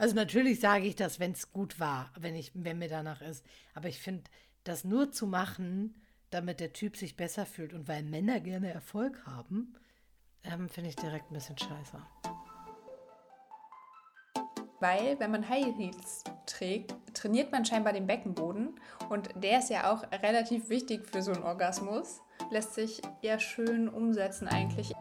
[0.00, 3.44] Also natürlich sage ich das, wenn es gut war, wenn, ich, wenn mir danach ist.
[3.74, 4.30] Aber ich finde,
[4.64, 5.94] das nur zu machen,
[6.30, 9.74] damit der Typ sich besser fühlt und weil Männer gerne Erfolg haben,
[10.42, 11.98] ähm, finde ich direkt ein bisschen scheiße.
[14.80, 18.80] Weil, wenn man High Heels trägt, trainiert man scheinbar den Beckenboden
[19.10, 22.22] und der ist ja auch relativ wichtig für so einen Orgasmus.
[22.50, 24.94] Lässt sich ja schön umsetzen eigentlich.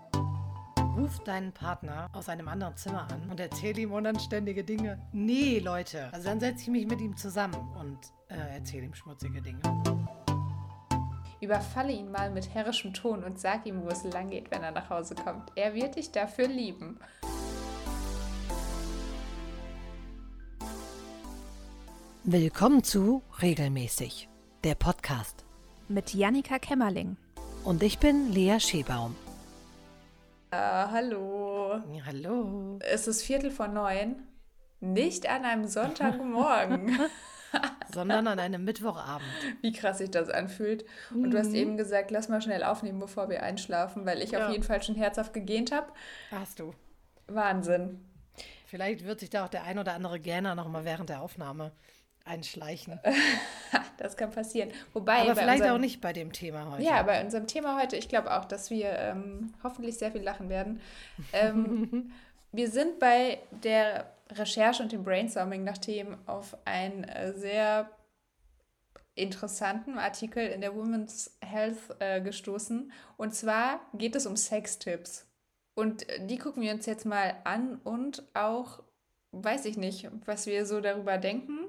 [1.09, 5.01] Ruf deinen Partner aus einem anderen Zimmer an und erzähl ihm unanständige Dinge.
[5.11, 6.13] Nee, Leute.
[6.13, 7.97] Also dann setze ich mich mit ihm zusammen und
[8.27, 9.59] äh, erzähle ihm schmutzige Dinge.
[11.41, 14.69] Überfalle ihn mal mit herrischem Ton und sag ihm, wo es lang geht, wenn er
[14.69, 15.51] nach Hause kommt.
[15.55, 16.99] Er wird dich dafür lieben.
[22.23, 24.29] Willkommen zu Regelmäßig,
[24.63, 25.43] der Podcast.
[25.87, 27.17] Mit Jannika Kämmerling.
[27.63, 29.15] Und ich bin Lea Schebaum.
[30.51, 31.79] Ah, hallo.
[31.93, 32.79] Ja, hallo.
[32.81, 34.23] Es ist Viertel vor neun.
[34.79, 36.97] Nicht an einem Sonntagmorgen.
[37.93, 39.27] Sondern an einem Mittwochabend.
[39.61, 40.85] Wie krass sich das anfühlt.
[41.11, 41.31] Und mhm.
[41.31, 41.55] du hast mhm.
[41.55, 44.45] eben gesagt, lass mal schnell aufnehmen, bevor wir einschlafen, weil ich ja.
[44.45, 45.91] auf jeden Fall schon herzhaft gegähnt habe.
[46.31, 46.73] Hast du.
[47.27, 48.03] Wahnsinn.
[48.65, 51.71] Vielleicht wird sich da auch der ein oder andere Gähner noch mal während der Aufnahme
[52.25, 52.99] einschleichen.
[53.97, 54.71] das kann passieren.
[54.93, 56.83] Wobei Aber vielleicht unserem, auch nicht bei dem Thema heute.
[56.83, 60.49] Ja, bei unserem Thema heute, ich glaube auch, dass wir ähm, hoffentlich sehr viel lachen
[60.49, 60.79] werden.
[61.33, 62.11] Ähm,
[62.51, 67.89] wir sind bei der Recherche und dem Brainstorming nach Themen auf einen äh, sehr
[69.15, 72.91] interessanten Artikel in der Women's Health äh, gestoßen.
[73.17, 75.27] Und zwar geht es um Sextipps.
[75.75, 78.81] Und äh, die gucken wir uns jetzt mal an und auch,
[79.31, 81.67] weiß ich nicht, was wir so darüber denken.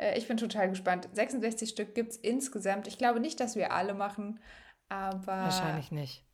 [0.00, 1.08] Äh, ich bin total gespannt.
[1.12, 2.86] 66 Stück gibt es insgesamt.
[2.86, 4.40] Ich glaube nicht, dass wir alle machen,
[4.88, 5.26] aber.
[5.26, 6.24] Wahrscheinlich nicht.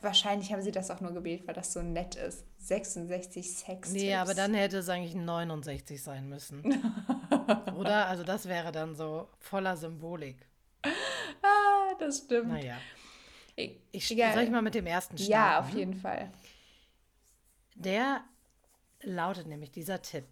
[0.00, 2.44] Wahrscheinlich haben sie das auch nur gewählt, weil das so nett ist.
[2.58, 3.90] 66 Sex.
[3.90, 6.62] Nee, aber dann hätte es eigentlich 69 sein müssen.
[7.76, 8.06] Oder?
[8.06, 10.46] Also das wäre dann so voller Symbolik.
[10.84, 12.50] Ah, das stimmt.
[12.50, 12.76] Naja.
[13.56, 15.32] Ich, ich soll ich mal mit dem ersten starten?
[15.32, 16.30] Ja, auf jeden Fall.
[17.74, 18.20] Der
[19.02, 20.26] lautet nämlich dieser Tipp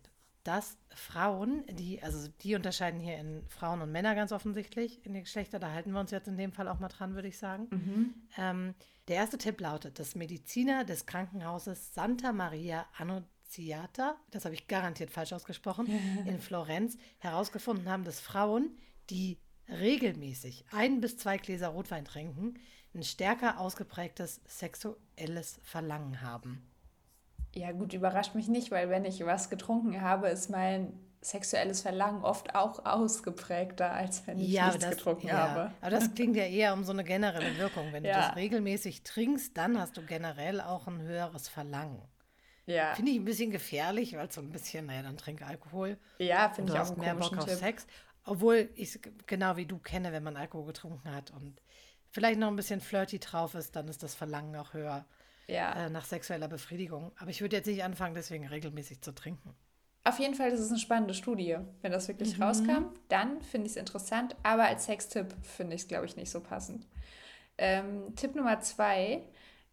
[0.46, 5.24] dass Frauen, die, also die unterscheiden hier in Frauen und Männer ganz offensichtlich in den
[5.24, 7.68] Geschlechter, da halten wir uns jetzt in dem Fall auch mal dran, würde ich sagen.
[7.70, 8.14] Mhm.
[8.36, 8.74] Ähm,
[9.08, 15.10] der erste Tipp lautet, dass Mediziner des Krankenhauses Santa Maria Annunziata, das habe ich garantiert
[15.10, 15.86] falsch ausgesprochen,
[16.26, 18.76] in Florenz herausgefunden haben, dass Frauen,
[19.10, 22.54] die regelmäßig ein bis zwei Gläser Rotwein trinken,
[22.94, 26.66] ein stärker ausgeprägtes sexuelles Verlangen haben.
[27.56, 32.22] Ja, gut, überrascht mich nicht, weil wenn ich was getrunken habe, ist mein sexuelles Verlangen
[32.22, 35.48] oft auch ausgeprägter, als wenn ich ja, nichts das, getrunken ja.
[35.48, 35.72] habe.
[35.80, 37.92] Aber das klingt ja eher um so eine generelle Wirkung.
[37.92, 38.12] Wenn ja.
[38.12, 42.02] du das regelmäßig trinkst, dann hast du generell auch ein höheres Verlangen.
[42.66, 42.94] Ja.
[42.94, 45.96] Finde ich ein bisschen gefährlich, weil so ein bisschen, naja, dann trink Alkohol.
[46.18, 47.86] Ja, finde ich auch einen mehr Bock auf Sex.
[48.24, 51.62] Obwohl ich genau wie du kenne, wenn man Alkohol getrunken hat und
[52.10, 55.06] vielleicht noch ein bisschen flirty drauf ist, dann ist das Verlangen auch höher
[55.48, 55.86] ja.
[55.86, 57.12] äh, nach sexueller Befriedigung.
[57.18, 59.54] Aber ich würde jetzt nicht anfangen, deswegen regelmäßig zu trinken.
[60.04, 61.58] Auf jeden Fall, das ist eine spannende Studie.
[61.82, 62.44] Wenn das wirklich mhm.
[62.44, 64.36] rauskam, dann finde ich es interessant.
[64.44, 66.86] Aber als Sextipp finde ich es, glaube ich, nicht so passend.
[67.58, 69.22] Ähm, Tipp Nummer zwei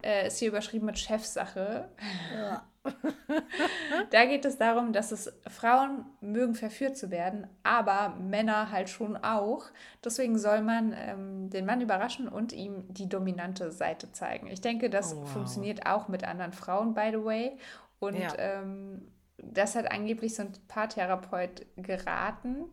[0.02, 1.88] äh, ist hier überschrieben mit Chefsache.
[2.34, 2.66] Ja.
[4.10, 9.16] da geht es darum, dass es Frauen mögen verführt zu werden, aber Männer halt schon
[9.16, 9.64] auch.
[10.04, 14.48] Deswegen soll man ähm, den Mann überraschen und ihm die dominante Seite zeigen.
[14.48, 15.28] Ich denke, das oh, wow.
[15.30, 17.58] funktioniert auch mit anderen Frauen, by the way.
[18.00, 18.34] Und ja.
[18.38, 22.64] ähm, das hat angeblich so ein Paartherapeut geraten.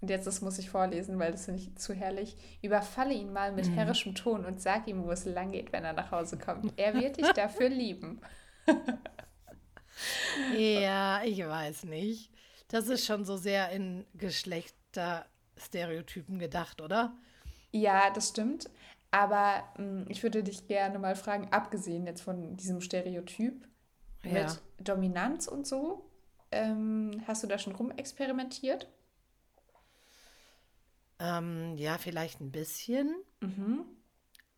[0.00, 2.36] Und jetzt, das muss ich vorlesen, weil das finde ich zu herrlich.
[2.62, 3.74] Überfalle ihn mal mit mhm.
[3.74, 6.72] herrischem Ton und sag ihm, wo es lang geht, wenn er nach Hause kommt.
[6.76, 8.20] Er wird dich dafür lieben
[10.56, 12.30] ja, ich weiß nicht.
[12.68, 17.16] Das ist schon so sehr in Geschlechterstereotypen gedacht, oder?
[17.72, 18.70] Ja, das stimmt.
[19.10, 23.68] Aber mh, hm, ich würde dich gerne mal fragen, abgesehen jetzt von diesem Stereotyp
[24.24, 24.32] ja.
[24.32, 26.08] mit Dominanz und so,
[26.52, 28.88] ähm, hast du da schon rumexperimentiert?
[31.18, 33.14] Ähm, ja, vielleicht ein bisschen.
[33.40, 33.84] Mhm.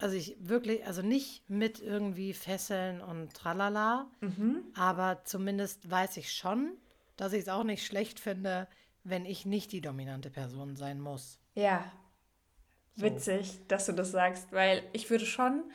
[0.02, 4.64] Also ich wirklich, also nicht mit irgendwie Fesseln und tralala, mhm.
[4.74, 6.76] aber zumindest weiß ich schon,
[7.16, 8.66] dass ich es auch nicht schlecht finde,
[9.04, 11.38] wenn ich nicht die dominante Person sein muss.
[11.54, 11.84] Ja,
[12.96, 13.04] so.
[13.04, 15.70] witzig, dass du das sagst, weil ich würde schon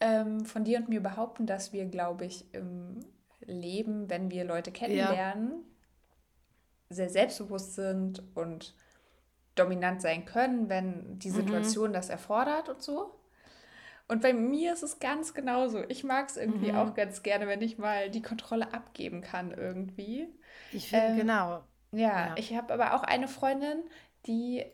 [0.00, 3.00] ähm, von dir und mir behaupten, dass wir, glaube ich, im
[3.40, 6.94] Leben, wenn wir Leute kennenlernen, ja.
[6.96, 8.74] sehr selbstbewusst sind und
[9.54, 11.36] dominant sein können, wenn die mhm.
[11.36, 11.94] Situation mhm.
[11.94, 13.18] das erfordert und so.
[14.08, 15.82] Und bei mir ist es ganz genauso.
[15.88, 16.74] Ich mag es irgendwie Mhm.
[16.74, 20.28] auch ganz gerne, wenn ich mal die Kontrolle abgeben kann irgendwie.
[20.70, 21.64] Ich finde, Ähm, genau.
[21.92, 22.36] Ja, Ja.
[22.36, 23.84] ich habe aber auch eine Freundin,
[24.26, 24.64] die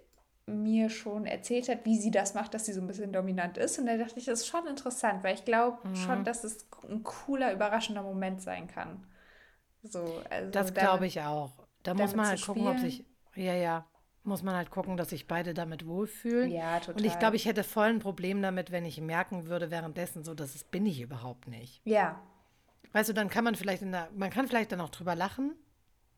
[0.47, 3.79] mir schon erzählt hat, wie sie das macht, dass sie so ein bisschen dominant ist.
[3.79, 5.95] Und da dachte ich, das ist schon interessant, weil ich glaube Mhm.
[5.95, 9.07] schon, dass es ein cooler, überraschender Moment sein kann.
[9.83, 11.53] So, also Das glaube ich auch.
[11.83, 12.81] Da muss man halt gucken, ob spielen.
[12.81, 13.05] sich,
[13.35, 13.87] ja, ja,
[14.29, 16.51] muss man halt gucken, dass sich beide damit wohlfühlen.
[16.53, 16.95] Ja, total.
[16.97, 20.35] Und ich glaube, ich hätte voll ein Problem damit, wenn ich merken würde währenddessen so,
[20.35, 21.81] das ist- bin ich überhaupt nicht.
[21.85, 22.21] Ja,
[22.93, 25.55] Weißt du, dann kann man vielleicht in der, man kann vielleicht dann auch drüber lachen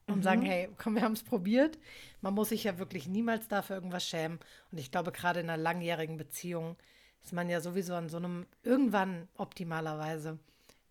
[0.07, 0.23] und Mhm.
[0.23, 1.79] sagen, hey, komm, wir haben es probiert.
[2.21, 4.39] Man muss sich ja wirklich niemals dafür irgendwas schämen.
[4.71, 6.77] Und ich glaube, gerade in einer langjährigen Beziehung
[7.25, 10.39] ist man ja sowieso an so einem, irgendwann optimalerweise,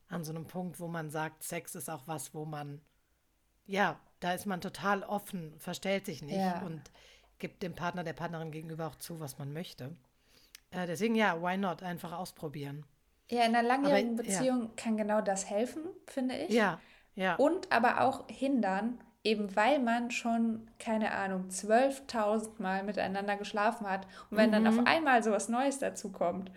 [0.10, 2.81] an so einem Punkt, wo man sagt, Sex ist auch was, wo man,
[3.65, 6.62] ja, da ist man total offen, verstellt sich nicht Ja.
[6.66, 6.81] und
[7.39, 9.95] gibt dem Partner, der Partnerin gegenüber auch zu, was man möchte.
[10.71, 11.81] Äh, deswegen, ja, why not?
[11.83, 12.86] Einfach ausprobieren.
[13.31, 14.38] ja, in einer langjährigen Aber, ja.
[14.39, 16.50] Beziehung kann genau das helfen, finde ich.
[16.50, 16.80] Ja,
[17.16, 17.36] ja.
[17.36, 24.06] Und aber auch hindern, eben weil man schon, keine Ahnung, 12.000 Mal miteinander geschlafen hat.
[24.30, 24.80] Und wenn dann Mhm.
[24.80, 26.51] auf einmal so was Neues dazu kommt,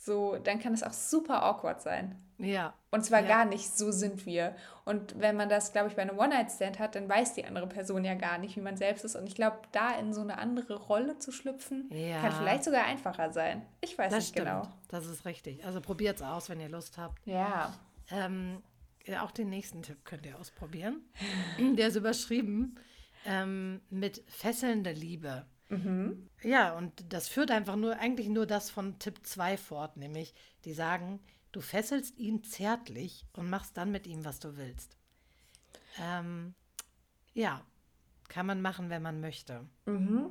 [0.00, 2.16] so, dann kann es auch super awkward sein.
[2.38, 2.72] ja.
[2.90, 3.26] Und zwar Ja.
[3.28, 4.56] gar nicht, so sind wir.
[4.86, 8.02] Und wenn man das, glaube ich, bei einem One-Night-Stand hat, dann weiß die andere Person
[8.04, 9.14] ja gar nicht, wie man selbst ist.
[9.16, 12.20] Und ich glaube, da in so eine andere Rolle zu schlüpfen, Ja.
[12.22, 13.66] kann vielleicht sogar einfacher sein.
[13.82, 14.46] Ich weiß Das nicht stimmt.
[14.46, 14.62] genau.
[14.88, 15.64] Das ist richtig.
[15.66, 17.26] Also probiert es aus, wenn ihr Lust habt.
[17.26, 17.74] Ja.
[18.10, 18.62] Ähm,
[19.20, 21.02] auch den nächsten Tipp könnt ihr ausprobieren.
[21.58, 22.76] Der ist überschrieben
[23.26, 25.44] ähm, mit fesselnder Liebe.
[25.70, 26.28] Mhm.
[26.42, 30.34] Ja, und das führt einfach nur, eigentlich nur das von Tipp 2 fort, nämlich
[30.64, 31.20] die sagen,
[31.52, 34.96] du fesselst ihn zärtlich und machst dann mit ihm, was du willst.
[35.98, 36.54] Ähm,
[37.34, 37.64] ja,
[38.28, 39.66] kann man machen, wenn man möchte.
[39.86, 40.30] Mhm.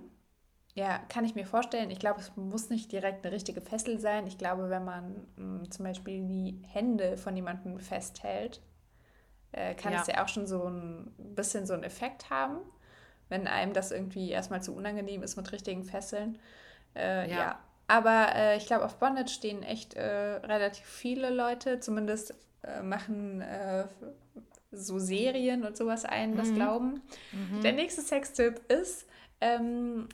[0.75, 1.92] Ja, kann ich mir vorstellen.
[1.92, 4.28] Ich glaube, es muss nicht direkt eine richtige Fessel sein.
[4.28, 8.62] Ich glaube, wenn man mh, zum Beispiel die Hände von jemandem festhält,
[9.54, 9.95] äh, kann Ja.
[9.95, 12.60] es ja auch schon so ein bisschen so einen Effekt haben,
[13.29, 16.39] wenn einem das irgendwie erstmal zu unangenehm ist mit richtigen Fesseln.
[16.95, 17.38] Äh, ja.
[17.38, 17.59] Ja.
[17.88, 23.41] Aber äh, ich glaube, auf Bondage stehen echt äh, relativ viele Leute, zumindest äh, machen
[23.41, 23.85] äh,
[24.71, 26.56] so Serien und sowas ein, das Mhm.
[26.56, 27.01] glauben.
[27.63, 29.07] Der nächste Sextipp ist,
[29.39, 30.09] ähm,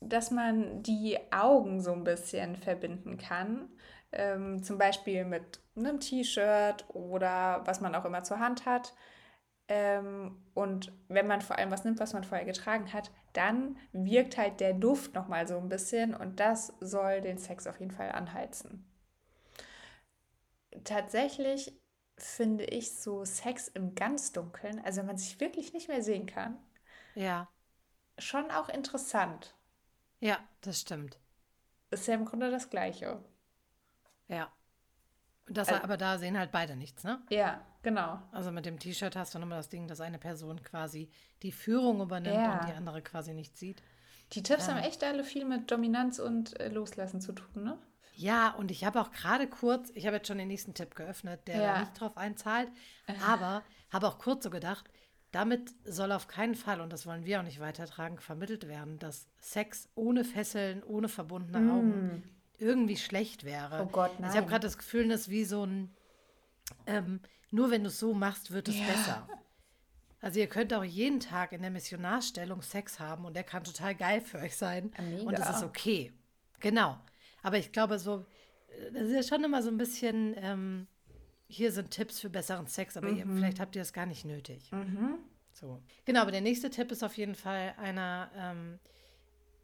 [0.00, 3.68] dass man die Augen so ein bisschen verbinden kann.
[4.12, 8.92] Ähm, zum Beispiel mit einem T-Shirt oder was man auch immer zur Hand hat.
[9.72, 14.36] Ähm, und wenn man vor allem was nimmt, was man vorher getragen hat, dann wirkt
[14.36, 18.10] halt der Duft nochmal so ein bisschen und das soll den Sex auf jeden Fall
[18.10, 18.84] anheizen.
[20.84, 21.72] Tatsächlich
[22.18, 26.26] finde ich so Sex im ganz Dunkeln, also wenn man sich wirklich nicht mehr sehen
[26.26, 26.58] kann,
[27.14, 27.48] Ja,
[28.18, 29.54] schon auch interessant.
[30.20, 31.18] ja, das stimmt.
[31.90, 33.24] Ist ja im Grunde das Gleiche.
[34.28, 34.52] Ja.
[35.46, 37.20] Das, Also- aber da sehen halt beide nichts, ne?
[37.30, 38.20] Ja, genau.
[38.32, 41.10] Also mit dem T-Shirt hast du nochmal das Ding, dass eine Person quasi
[41.42, 42.58] die Führung übernimmt Ja.
[42.60, 43.82] und die andere quasi nicht sieht.
[44.32, 44.74] Die Tipps Ja.
[44.74, 47.78] haben echt alle viel mit Dominanz und äh, Loslassen zu tun, ne?
[48.14, 51.40] Ja, und ich habe auch gerade kurz, ich habe jetzt schon den nächsten Tipp geöffnet,
[51.48, 51.80] der Ja.
[51.80, 52.68] nicht drauf einzahlt,
[53.26, 54.90] aber habe auch kurz so gedacht,
[55.32, 59.28] damit soll auf keinen Fall, und das wollen wir auch nicht weitertragen, vermittelt werden, dass
[59.38, 62.22] Sex ohne Fesseln, ohne verbundene Augen
[62.58, 63.78] irgendwie schlecht wäre.
[63.84, 63.86] Mm.
[63.86, 64.46] Oh Gott, Ich habe nein.
[64.48, 65.94] gerade das Gefühl, das ist wie so ein,
[66.86, 67.20] ähm,
[67.50, 68.86] nur wenn du es so machst, wird es Ja.
[68.86, 69.28] besser.
[70.22, 73.94] Also ihr könnt auch jeden Tag in der Missionarstellung Sex haben und der kann total
[73.94, 74.92] geil für euch sein.
[75.00, 75.22] Mega.
[75.22, 76.12] Und das ist okay.
[76.60, 76.98] Genau.
[77.42, 78.26] Aber ich glaube so,
[78.68, 80.86] äh, das ist ja schon immer so ein bisschen, ähm,
[81.48, 84.70] hier sind Tipps für besseren Sex, aber ihr, vielleicht habt ihr das gar nicht nötig.
[85.52, 85.82] So.
[86.04, 88.78] Genau, aber der nächste Tipp ist auf jeden Fall einer, ähm,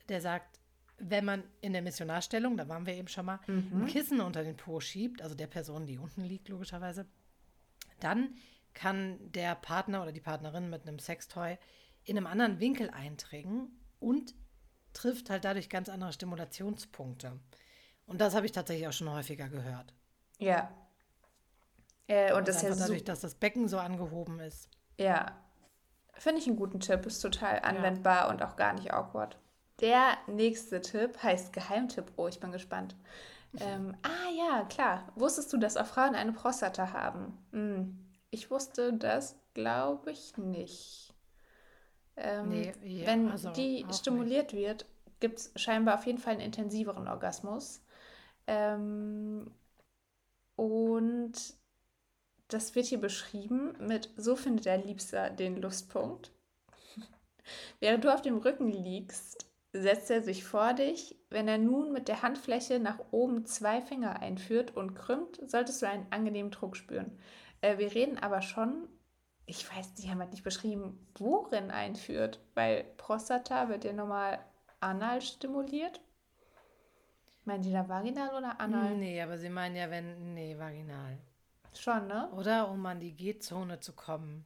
[0.09, 0.59] der sagt,
[0.99, 4.57] wenn man in der Missionarstellung, da waren wir eben schon mal, ein Kissen unter den
[4.57, 7.07] Po schiebt, also der Person, die unten liegt, logischerweise,
[8.01, 8.35] dann
[8.75, 11.59] kann der Partner oder die Partnerin mit einem Sextoy
[12.05, 14.35] in einem anderen Winkel eindringen und
[14.93, 17.39] trifft halt dadurch ganz andere Stimulationspunkte.
[18.07, 19.93] Und das habe ich tatsächlich auch schon häufiger gehört.
[20.39, 20.71] Ja.
[22.07, 24.71] Äh, und Also das ist ja dadurch, dass das Becken so angehoben ist.
[24.99, 25.43] Ja.
[26.15, 27.05] Finde ich einen guten Tipp.
[27.05, 29.39] Ist total anwendbar und auch gar nicht awkward.
[29.81, 32.13] Der nächste Tipp heißt Geheimtipp.
[32.17, 32.97] Oh, ich bin gespannt.
[33.61, 35.13] Ähm, ah ja, klar.
[35.15, 37.37] Wusstest du, dass auch Frauen eine Prostata haben?
[37.53, 37.99] Hm.
[38.31, 41.15] Ich wusste das, glaube ich, nicht.
[42.17, 44.87] Ähm, Nee, ja, wenn also die stimuliert wird,
[45.21, 47.83] gibt es scheinbar auf jeden Fall einen intensiveren Orgasmus.
[48.47, 49.51] Ähm,
[50.57, 51.33] und
[52.49, 56.31] das wird hier beschrieben mit, so findet der Liebster den Lustpunkt.
[57.81, 59.46] Während du auf dem Rücken liegst,
[59.83, 61.17] setzt er sich vor dich.
[61.31, 65.89] Wenn er nun mit der Handfläche nach oben zwei Finger einführt und krümmt, solltest du
[65.89, 67.19] einen angenehmen Druck spüren.
[67.61, 68.89] Äh, wir reden aber schon,
[69.47, 74.39] ich weiß, die haben halt nicht beschrieben, worin einführt, weil Prostata wird ja normal
[74.81, 76.01] anal stimuliert.
[77.45, 78.97] Meinen die da vaginal oder anal?
[78.97, 81.19] Nee, aber sie meinen ja, wenn, nee, vaginal.
[81.75, 82.29] Schon, ne?
[82.33, 84.45] Oder um an die G-Zone zu kommen.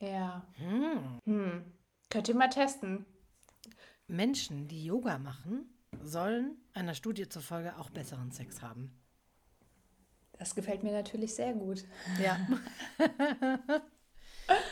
[0.00, 0.46] Ja.
[0.56, 1.20] Hm.
[1.24, 1.72] Hm.
[2.10, 3.06] Könnt ihr mal testen.
[4.08, 5.68] Menschen, die Yoga machen,
[6.02, 8.92] sollen einer Studie zufolge auch besseren Sex haben.
[10.38, 11.84] Das gefällt mir natürlich sehr gut.
[12.22, 12.38] Ja.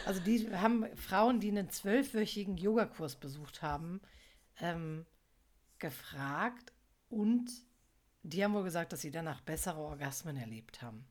[0.07, 4.01] also die haben Frauen, die einen zwölfwöchigen Yogakurs besucht haben,
[4.61, 5.07] ähm,
[5.79, 6.73] gefragt
[7.09, 7.51] und
[8.23, 11.07] die haben wohl gesagt, dass sie danach bessere Orgasmen erlebt haben.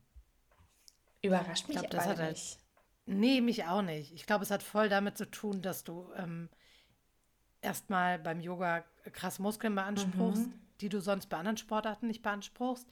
[1.22, 2.32] Überrascht mich Ich glaube, das hat halt.
[2.32, 2.58] nicht.
[3.06, 4.12] Nee, mich auch nicht.
[4.12, 6.48] Ich glaube, es hat voll damit zu tun, dass du ähm,
[7.64, 10.48] erstmal beim Yoga krass Muskeln beanspruchst,
[10.80, 12.88] die du sonst bei anderen Sportarten nicht beanspruchst.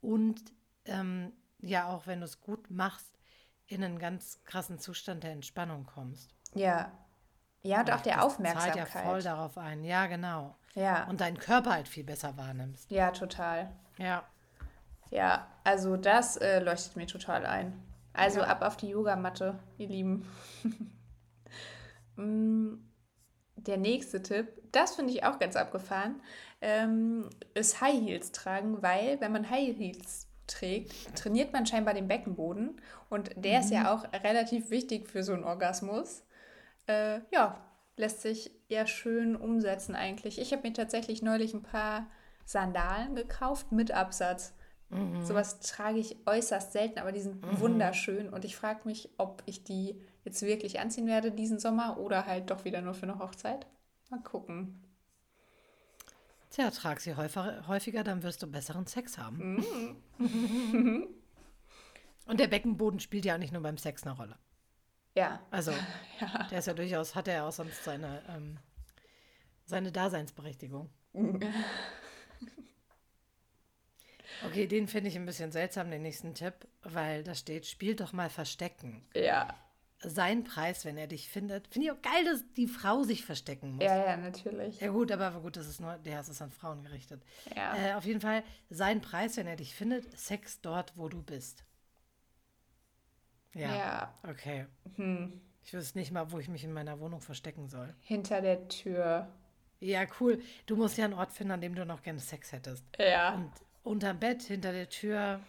[0.00, 0.40] Und
[0.84, 3.18] ähm, ja, auch wenn du es gut machst,
[3.66, 6.34] in einen ganz krassen Zustand der Entspannung kommst.
[6.54, 6.92] Ja.
[7.62, 8.74] Ja, und auch der Das Aufmerksamkeit.
[8.88, 9.82] zahlt ja voll darauf ein.
[9.84, 10.56] Ja, genau.
[10.74, 11.04] Ja.
[11.08, 12.90] Und deinen Körper halt viel besser wahrnimmst.
[12.90, 13.72] ja, total.
[13.98, 14.22] Ja.
[15.10, 17.82] Ja, also das äh, leuchtet mir total ein.
[18.12, 18.46] Also Ja.
[18.46, 20.26] ab auf die Yogamatte, ihr Lieben.
[22.16, 22.74] Mm,
[23.66, 26.20] Der nächste Tipp, das finde ich auch ganz abgefahren,
[26.60, 32.08] ähm, ist High Heels tragen, weil wenn man High Heels trägt, trainiert man scheinbar den
[32.08, 36.24] Beckenboden und der ist ja auch relativ wichtig für so einen Orgasmus.
[36.86, 37.60] Äh, ja,
[37.96, 40.40] lässt sich ja schön umsetzen eigentlich.
[40.40, 42.06] Ich habe mir tatsächlich neulich ein paar
[42.44, 44.54] Sandalen gekauft mit Absatz.
[45.22, 49.62] Sowas trage ich äußerst selten, aber die sind wunderschön und ich frage mich, ob ich
[49.62, 53.66] die jetzt wirklich anziehen werde diesen Sommer oder halt doch wieder nur für eine Hochzeit.
[54.10, 54.84] Mal gucken.
[56.50, 59.96] Tja, trag sie häufiger, dann wirst du besseren Sex haben.
[62.26, 64.36] Und der Beckenboden spielt ja auch nicht nur beim Sex eine Rolle.
[65.14, 65.72] Ja, Also,
[66.50, 68.58] der ist ja durchaus, hat er ja auch sonst seine, ähm,
[69.64, 70.90] seine Daseinsberechtigung.
[74.46, 78.12] Okay, den finde ich ein bisschen seltsam, den nächsten Tipp, weil da steht, spiel doch
[78.12, 79.02] mal Verstecken.
[79.12, 79.52] ja,
[80.00, 81.66] Sein Preis, wenn er dich findet.
[81.68, 83.84] Finde ich auch geil, dass die Frau sich verstecken muss.
[83.84, 84.80] ja, ja, natürlich.
[84.80, 87.20] Ja gut, aber gut, das ist nur, der ist an Frauen gerichtet.
[87.56, 87.74] Ja.
[87.76, 91.64] Äh, auf jeden Fall, sein Preis, wenn er dich findet, Sex dort, wo du bist.
[93.54, 93.74] Ja.
[93.76, 94.66] Ja, Okay.
[94.96, 95.40] hm.
[95.64, 97.94] Ich wüsste nicht mal, wo ich mich in meiner Wohnung verstecken soll.
[98.00, 99.28] hinter der Tür.
[99.80, 100.40] Ja, cool.
[100.66, 102.84] Du musst ja einen Ort finden, an dem du noch gerne Sex hättest.
[102.98, 103.52] Ja, Und
[103.82, 105.40] unterm Bett, hinter der Tür,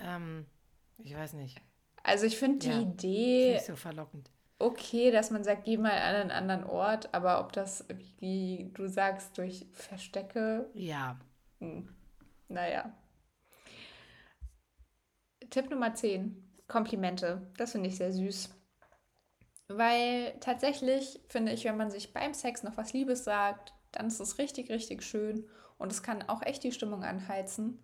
[0.00, 0.46] ähm,
[0.98, 1.60] ich weiß nicht.
[2.04, 2.80] Also ich finde die Ja.
[2.82, 4.30] Idee Nicht so verlockend.
[4.60, 7.84] okay, dass man sagt, geh mal an einen anderen Ort, aber ob das,
[8.20, 11.18] wie du sagst, durch Verstecke, Ja.
[11.58, 11.88] hm,
[12.48, 12.92] naja.
[15.50, 17.50] Tipp Nummer 10, Komplimente.
[17.56, 18.50] Das finde ich sehr süß.
[19.68, 24.20] Weil tatsächlich finde ich, wenn man sich beim Sex noch was Liebes sagt, dann ist
[24.20, 27.82] es richtig, richtig schön und es kann auch echt die Stimmung anheizen.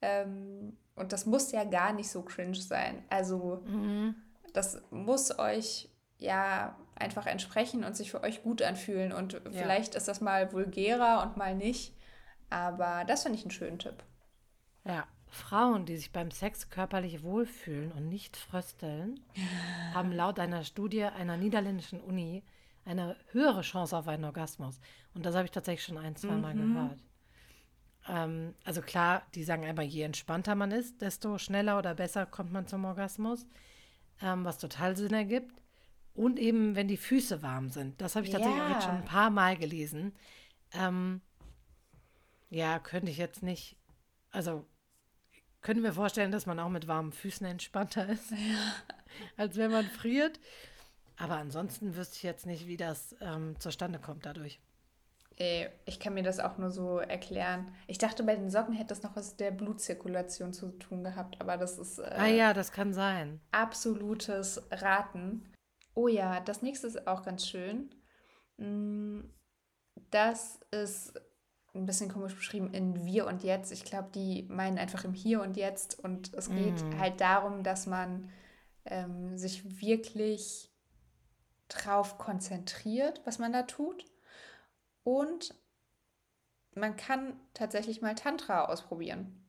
[0.00, 3.04] Ähm, und das muss ja gar nicht so cringe sein.
[3.10, 4.14] Also Mhm.
[4.52, 9.12] das muss euch ja einfach entsprechen und sich für euch gut anfühlen.
[9.12, 11.96] Und vielleicht ist das mal vulgärer und mal nicht.
[12.50, 14.04] Aber das finde ich einen schönen Tipp.
[14.84, 15.06] Ja.
[15.34, 19.18] Frauen, die sich beim Sex körperlich wohlfühlen und nicht frösteln,
[19.94, 22.44] haben laut einer Studie einer niederländischen Uni
[22.84, 24.78] eine höhere Chance auf einen Orgasmus.
[25.14, 26.98] Und das habe ich tatsächlich schon ein, zwei Mal gehört.
[28.08, 32.52] Ähm, also klar, die sagen einfach, je entspannter man ist, desto schneller oder besser kommt
[32.52, 33.46] man zum Orgasmus,
[34.20, 35.52] ähm, was total Sinn ergibt.
[36.14, 38.00] Und eben, wenn die Füße warm sind.
[38.00, 38.88] Das habe ich tatsächlich auch jetzt Ja.
[38.92, 40.12] schon ein paar Mal gelesen.
[40.72, 41.22] Ähm,
[42.50, 43.76] ja, könnte ich jetzt nicht.
[44.30, 44.66] Also,
[45.62, 48.32] können wir vorstellen, dass man auch mit warmen Füßen entspannter ist,
[49.36, 50.38] als wenn man friert.
[51.16, 54.60] Aber ansonsten wüsste ich jetzt nicht, wie das ähm, zustande kommt dadurch.
[55.36, 57.74] Ey, ich kann mir das auch nur so erklären.
[57.86, 61.40] Ich dachte, bei den Socken hätte das noch was mit der Blutzirkulation zu tun gehabt,
[61.40, 63.40] aber das ist äh, Ah ja, das kann sein.
[63.50, 65.48] absolutes Raten.
[65.94, 67.94] Oh ja, das nächste ist auch ganz schön.
[68.58, 69.20] Mm,
[70.10, 71.14] Das ist
[71.74, 73.72] ein bisschen komisch beschrieben in Wir und Jetzt.
[73.72, 75.98] Ich glaube, die meinen einfach im Hier und Jetzt.
[76.04, 76.98] Und es geht Mhm.
[76.98, 78.28] halt darum, dass man
[78.84, 80.70] ähm, sich wirklich
[81.68, 84.04] drauf konzentriert, was man da tut.
[85.04, 85.54] Und
[86.74, 89.44] man kann tatsächlich mal Tantra ausprobieren,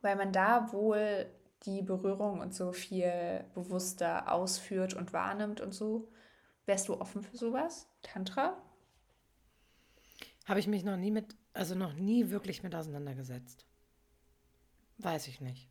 [0.00, 1.26] weil man da wohl
[1.64, 6.10] die Berührung und so viel bewusster ausführt und wahrnimmt und so.
[6.66, 7.88] Wärst du offen für sowas?
[8.02, 8.56] Tantra?
[10.46, 13.66] Habe ich mich noch nie mit, also noch nie wirklich mit auseinandergesetzt.
[14.98, 15.68] Weiß ich nicht.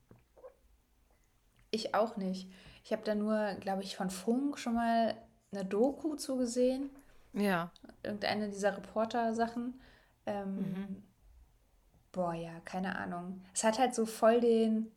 [1.71, 2.51] Ich auch nicht.
[2.83, 5.15] Ich habe da nur, glaube ich, von Funk schon mal
[5.51, 6.89] eine Doku zugesehen.
[7.33, 7.71] Ja.
[8.03, 9.79] Irgendeine dieser Reporter-Sachen.
[10.25, 11.03] Ähm, mhm.
[12.11, 13.41] Boah, ja, keine Ahnung.
[13.53, 14.91] Es hat halt so voll den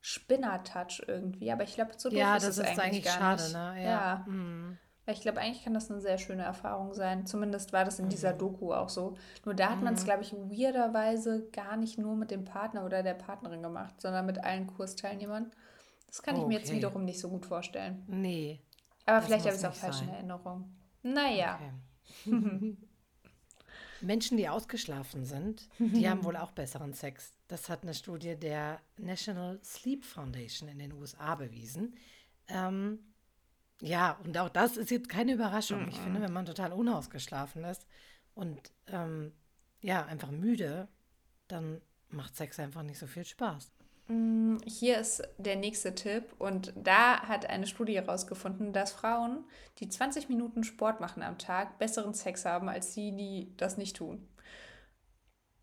[0.00, 3.52] Spinner-Touch irgendwie, aber ich glaube, so ja, das ist, ist eigentlich, eigentlich schade, nicht.
[3.52, 3.74] ne?
[3.76, 3.90] Ja.
[3.90, 4.24] ja.
[4.26, 4.78] Mhm.
[5.06, 7.26] Ich glaube, eigentlich kann das eine sehr schöne Erfahrung sein.
[7.26, 8.38] Zumindest war das in dieser mhm.
[8.38, 9.16] Doku auch so.
[9.44, 10.04] Nur da hat man es, mhm.
[10.04, 14.42] glaube ich, weirderweise gar nicht nur mit dem Partner oder der Partnerin gemacht, sondern mit
[14.44, 15.50] allen Kursteilnehmern.
[16.06, 18.04] Das kann ich mir jetzt wiederum nicht so gut vorstellen.
[18.06, 18.60] Nee.
[19.06, 20.72] Aber vielleicht habe ich es auch falsch in Erinnerung.
[21.02, 21.60] Naja.
[22.24, 22.76] Okay.
[24.00, 27.34] Menschen, die ausgeschlafen sind, die haben wohl auch besseren Sex.
[27.48, 31.94] Das hat eine Studie der National Sleep Foundation in den USA bewiesen.
[32.48, 32.98] Ähm,
[33.82, 35.88] ja, und auch das ist jetzt keine Überraschung.
[35.88, 37.86] Ich finde, wenn man total unausgeschlafen ist
[38.34, 39.32] und ähm,
[39.80, 40.88] ja, einfach müde,
[41.48, 43.70] dann macht Sex einfach nicht so viel Spaß.
[44.10, 49.44] Mm, hier ist der nächste Tipp und da hat eine Studie herausgefunden, dass Frauen,
[49.78, 53.96] die 20 Minuten Sport machen am Tag, besseren Sex haben als die, die das nicht
[53.96, 54.26] tun.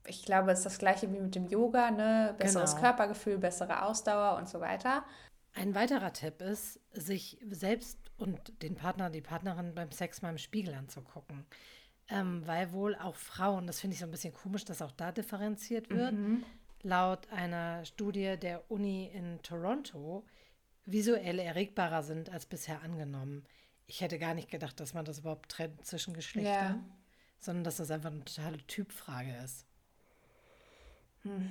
[0.05, 2.35] Ich glaube, es ist das gleiche wie mit dem Yoga, ne?
[2.37, 2.83] Besseres genau.
[2.83, 5.03] Körpergefühl, bessere Ausdauer und so weiter.
[5.53, 10.37] Ein weiterer Tipp ist, sich selbst und den Partner, die Partnerin beim Sex mal im
[10.37, 11.45] Spiegel anzugucken.
[12.07, 15.11] Ähm, weil wohl auch Frauen, das finde ich so ein bisschen komisch, dass auch da
[15.11, 16.45] differenziert wird, mhm
[16.83, 20.25] laut einer Studie der Uni in Toronto
[20.85, 23.45] visuell erregbarer sind als bisher angenommen.
[23.87, 26.97] Ich hätte gar nicht gedacht, dass man das überhaupt trennt zwischen Geschlechtern, ja.
[27.39, 29.65] sondern dass das einfach eine totale Typfrage ist.
[31.23, 31.49] Hm.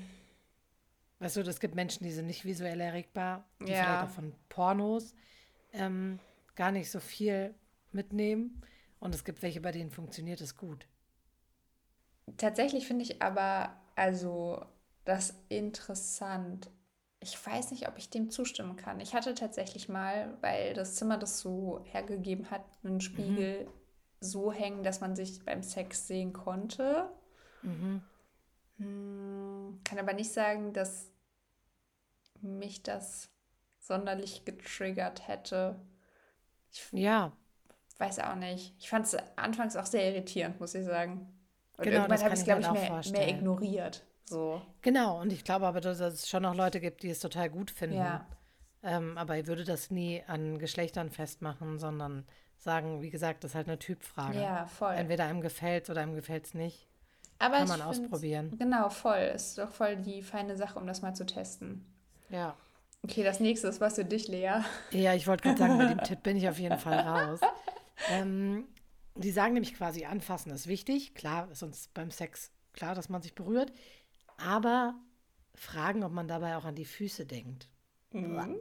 [1.19, 3.83] Weißt du, es gibt Menschen, die sind nicht visuell erregbar, die ja.
[3.83, 5.15] vielleicht auch von Pornos
[5.73, 6.19] ähm,
[6.55, 7.55] gar nicht so viel
[7.93, 8.63] mitnehmen.
[9.01, 10.87] Und es gibt welche, bei denen funktioniert es gut.
[12.37, 14.67] Tatsächlich finde ich aber, also
[15.07, 16.69] das interessant.
[17.21, 19.01] Ich weiß nicht, ob ich dem zustimmen kann.
[19.01, 23.71] Ich hatte tatsächlich mal, weil das Zimmer das so hergegeben hat, einen Spiegel mhm.
[24.21, 27.09] so hängen, dass man sich beim Sex sehen konnte.
[27.63, 28.03] Mhm.
[28.79, 31.11] Hm, kann aber nicht sagen, dass
[32.43, 33.31] mich das
[33.79, 35.81] sonderlich getriggert hätte.
[36.71, 37.33] Ich ja.
[37.99, 38.75] Weiß auch nicht.
[38.79, 41.33] Ich fand es anfangs auch sehr irritierend, muss ich sagen.
[41.79, 44.06] Und genau, irgendwann habe ich es, glaube ich, mehr, mehr ignoriert.
[44.29, 44.61] So.
[44.83, 47.71] Genau, und ich glaube aber, dass es schon noch Leute gibt, die es total gut
[47.71, 47.99] finden.
[47.99, 48.27] Ja.
[48.83, 52.25] Ähm, aber ich würde das nie an Geschlechtern festmachen, sondern
[52.59, 54.41] sagen, wie gesagt, das ist halt eine Typfrage.
[54.41, 54.95] Ja, voll.
[54.95, 56.89] Entweder einem gefällt oder einem gefällt es nicht.
[57.39, 58.57] Aber Kann man ausprobieren.
[58.59, 59.33] Genau, voll.
[59.35, 61.85] Ist doch voll die feine Sache, um das mal zu testen.
[62.31, 62.57] Ja.
[63.03, 64.63] Okay, das nächste ist was für dich, Lea.
[64.91, 67.41] Ja, ich wollte gerade sagen, bei dem Tipp bin ich auf jeden Fall raus.
[68.11, 68.65] Ähm,
[69.15, 71.15] die sagen nämlich quasi, anfassen ist wichtig.
[71.15, 73.73] Klar, ist uns beim Sex klar, dass man sich berührt
[74.37, 74.95] aber
[75.55, 77.69] fragen, ob man dabei auch an die Füße denkt.
[78.13, 78.57] Mhm.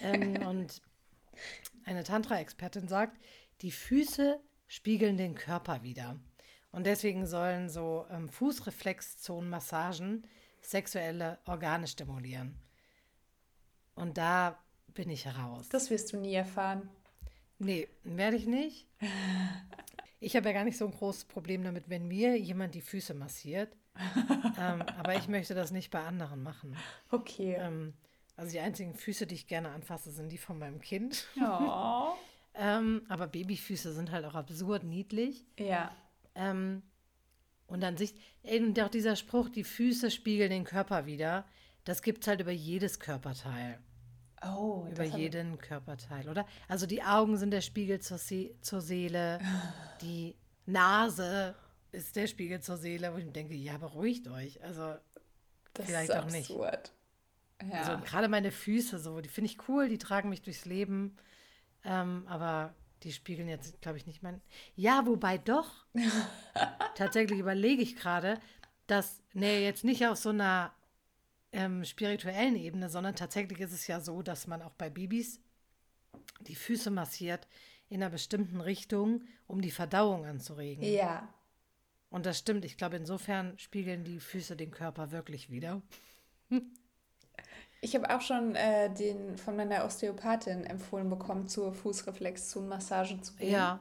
[0.00, 0.82] ähm, und
[1.84, 3.18] eine Tantra-Expertin sagt,
[3.60, 6.18] die Füße spiegeln den Körper wieder.
[6.72, 10.26] Und deswegen sollen so ähm, Fußreflexzonenmassagen
[10.60, 12.58] sexuelle Organe stimulieren.
[13.94, 15.68] Und da bin ich raus.
[15.68, 16.90] Das wirst du nie erfahren.
[17.58, 18.86] Nee, werde ich nicht.
[20.18, 23.12] Ich habe ja gar nicht so ein großes Problem damit, wenn mir jemand die Füße
[23.12, 23.76] massiert
[24.58, 26.76] ähm, aber ich möchte das nicht bei anderen machen.
[27.10, 27.56] Okay.
[27.58, 27.94] Ähm,
[28.36, 31.26] also die einzigen Füße, die ich gerne anfasse, sind die von meinem Kind.
[31.40, 32.12] Oh.
[32.54, 35.44] ähm, aber Babyfüße sind halt auch absurd niedlich.
[35.58, 35.90] Ja.
[36.34, 36.82] Ähm,
[37.66, 41.44] und dann sich, und auch dieser Spruch, die Füße spiegeln den Körper wieder,
[41.84, 43.78] das gibt es halt über jedes Körperteil.
[44.44, 46.46] Oh, über jeden Körperteil, oder?
[46.68, 49.40] Also die Augen sind der Spiegel zur, See zur Seele,
[50.02, 51.54] die Nase
[51.96, 54.62] ist der Spiegel zur Seele, wo ich denke, ja, beruhigt euch.
[54.62, 54.94] Also
[55.74, 56.50] das vielleicht ist auch nicht.
[56.50, 56.92] Absurd.
[57.70, 57.82] Ja.
[57.82, 61.16] Also gerade meine Füße so, die finde ich cool, die tragen mich durchs Leben.
[61.84, 64.40] Ähm, aber die spiegeln jetzt, glaube ich, nicht mein.
[64.74, 65.86] Ja, wobei doch.
[66.94, 68.38] tatsächlich überlege ich gerade,
[68.86, 70.72] dass, nee, jetzt nicht auf so einer
[71.52, 75.40] ähm, spirituellen Ebene, sondern tatsächlich ist es ja so, dass man auch bei Babys
[76.40, 77.46] die Füße massiert
[77.88, 80.82] in einer bestimmten Richtung, um die Verdauung anzuregen.
[80.82, 81.28] Ja.
[82.10, 82.64] Und das stimmt.
[82.64, 85.82] Ich glaube, insofern spiegeln die Füße den Körper wirklich wieder.
[87.80, 93.52] Ich habe auch schon äh, den von meiner Osteopathin empfohlen bekommen, zur Fußreflexzonenmassage zu gehen.
[93.52, 93.80] Ja.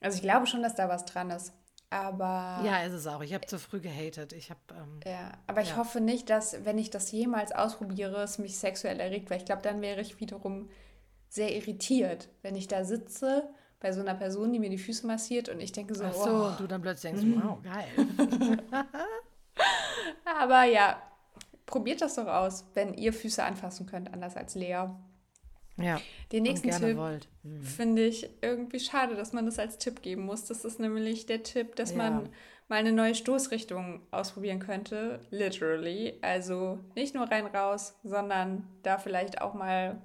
[0.00, 1.52] Also ich glaube schon, dass da was dran ist.
[1.90, 2.60] Aber.
[2.64, 3.20] Ja, ist es auch.
[3.22, 4.32] Ich habe zu früh gehatet.
[4.32, 4.60] Ich habe.
[4.72, 5.76] Ähm, ja, aber ich ja.
[5.76, 9.62] hoffe nicht, dass, wenn ich das jemals ausprobiere, es mich sexuell erregt, weil ich glaube,
[9.62, 10.68] dann wäre ich wiederum
[11.28, 13.48] sehr irritiert, wenn ich da sitze
[13.80, 16.30] bei so einer Person, die mir die Füße massiert und ich denke so, Ach so,
[16.30, 16.50] oh.
[16.58, 17.42] du dann plötzlich denkst, Mhm.
[17.44, 18.86] wow, geil.
[20.24, 21.00] Aber ja,
[21.66, 24.86] probiert das doch aus, wenn ihr Füße anfassen könnt, anders als Lea.
[25.78, 26.00] Ja,
[26.32, 26.96] Den nächsten Tipp.
[27.42, 27.62] Mhm.
[27.62, 30.46] finde ich irgendwie schade, dass man das als Tipp geben muss.
[30.46, 31.98] Das ist nämlich der Tipp, dass Ja.
[31.98, 32.30] man
[32.68, 35.20] mal eine neue Stoßrichtung ausprobieren könnte.
[35.30, 36.18] Literally.
[36.22, 40.00] Also nicht nur rein raus, sondern da vielleicht auch mal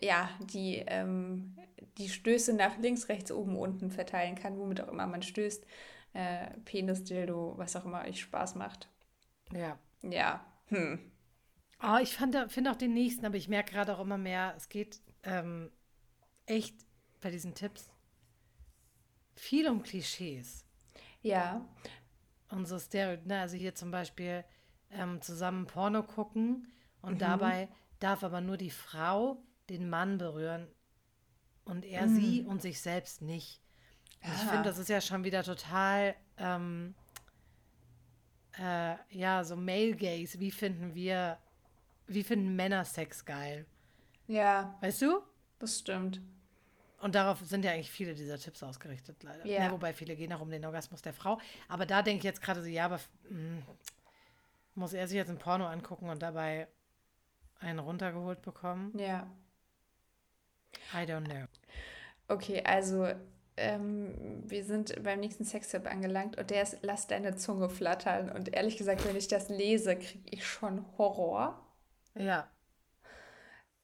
[0.00, 1.56] ja, die, ähm,
[1.98, 5.64] die Stöße nach links, rechts, oben, unten verteilen kann, womit auch immer man stößt.
[6.14, 8.88] Äh, Penis, Dildo, was auch immer euch Spaß macht.
[9.52, 9.78] Ja.
[10.02, 10.44] Ja.
[10.68, 11.10] Hm.
[11.82, 15.00] Oh, ich finde auch den nächsten, aber ich merke gerade auch immer mehr, es geht
[15.22, 15.70] ähm,
[16.46, 16.76] echt
[17.20, 17.90] bei diesen Tipps
[19.34, 20.64] viel um Klischees
[21.22, 21.64] Ja.
[22.50, 23.28] und so Stereotypen.
[23.28, 23.40] Ne?
[23.40, 24.44] Also hier zum Beispiel
[24.90, 27.18] ähm, zusammen Porno gucken und Mhm.
[27.18, 30.68] dabei darf aber nur die Frau den Mann berühren
[31.64, 32.16] und er Mhm.
[32.16, 33.60] sie und sich selbst nicht.
[34.22, 34.48] Und ich Ah.
[34.48, 36.94] finde, das ist ja schon wieder total, ähm,
[38.58, 40.38] äh, ja, so Male Gaze.
[40.40, 41.38] Wie finden wir,
[42.06, 43.66] wie finden Männer Sex geil?
[44.26, 45.20] Ja, Weißt du?
[45.58, 46.20] das stimmt.
[47.00, 49.44] Und darauf sind ja eigentlich viele dieser Tipps ausgerichtet, leider.
[49.46, 49.64] Ja.
[49.64, 51.38] Ja, wobei viele gehen auch um den Orgasmus der Frau.
[51.68, 52.98] Aber da denke ich jetzt gerade so, ja, aber
[53.28, 53.62] mh,
[54.74, 56.66] muss er sich jetzt ein Porno angucken und dabei
[57.60, 58.96] einen runtergeholt bekommen?
[58.98, 59.30] Ja.
[60.94, 61.46] I don't know.
[62.28, 63.06] Okay, also
[63.56, 68.30] ähm, wir sind beim nächsten Sextipp angelangt und der ist, lass deine Zunge flattern.
[68.30, 71.60] Und ehrlich gesagt, wenn ich das lese, kriege ich schon Horror.
[72.14, 72.48] Ja,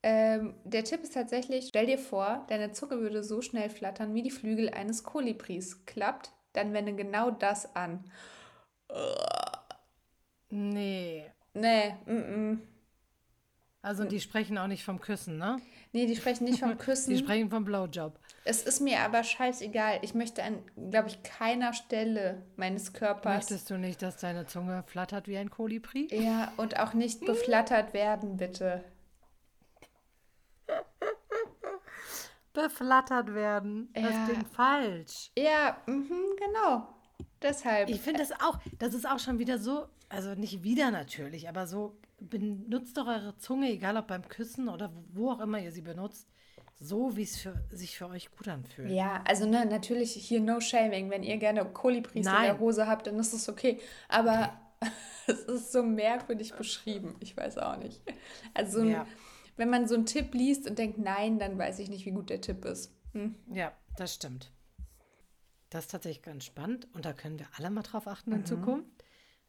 [0.03, 4.23] Ähm, der Tipp ist tatsächlich, stell dir vor, deine Zunge würde so schnell flattern, wie
[4.23, 5.85] die Flügel eines Kolibris.
[5.87, 8.05] Klappt, dann wende genau das an.
[10.51, 11.33] nee.
[11.55, 12.13] Nee, mm,
[12.53, 12.63] mm.
[13.83, 15.61] Also die sprechen auch nicht vom Küssen, ne?
[15.93, 17.11] Nee, die sprechen nicht vom Küssen.
[17.11, 18.20] Die sprechen vom Blowjob.
[18.45, 19.99] Es ist mir aber scheißegal.
[20.03, 23.35] Ich möchte an, glaube ich, keiner Stelle meines Körpers.
[23.35, 26.09] Möchtest du nicht, dass deine Zunge flattert wie ein Kolibri?
[26.11, 28.85] Ja, und auch nicht beflattert werden, bitte.
[32.53, 33.93] Beflattert werden.
[33.95, 34.03] Ja.
[34.03, 35.31] Das klingt falsch.
[35.37, 36.89] Ja, mhm, genau.
[37.43, 37.89] Deshalb.
[37.89, 41.67] Ich finde das auch, das ist auch schon wieder so, also nicht wieder natürlich, aber
[41.67, 45.81] so, benutzt doch eure Zunge, egal ob beim Küssen oder wo auch immer ihr sie
[45.81, 46.29] benutzt,
[46.81, 48.91] so wie es für, sich für euch gut anfühlt.
[48.91, 51.11] Ja, also ne, natürlich hier no shaming.
[51.11, 52.45] Wenn ihr gerne Kolibris in Nein.
[52.45, 53.79] der Hose habt, dann ist es okay.
[54.09, 54.59] Aber
[55.27, 57.17] es ist so merkwürdig beschrieben.
[57.21, 58.01] Ich weiß auch nicht.
[58.55, 59.07] Also Ja.
[59.57, 62.31] wenn man so einen Tipp liest und denkt, nein, dann weiß ich nicht, wie gut
[62.31, 62.93] der Tipp ist.
[63.13, 63.35] Hm.
[63.53, 64.51] Ja, das stimmt.
[65.69, 68.89] Das ist tatsächlich ganz spannend und da können wir alle mal drauf achten in Zukunft.